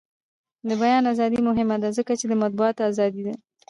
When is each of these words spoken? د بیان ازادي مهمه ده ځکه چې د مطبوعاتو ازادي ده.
د 0.67 0.69
بیان 0.81 1.03
ازادي 1.13 1.39
مهمه 1.49 1.77
ده 1.83 1.89
ځکه 1.97 2.13
چې 2.19 2.25
د 2.27 2.33
مطبوعاتو 2.43 2.81
ازادي 2.91 3.21
ده. 3.27 3.33